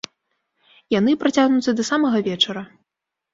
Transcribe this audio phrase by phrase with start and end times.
[0.99, 2.65] Яны працягнуцца да самага вечара.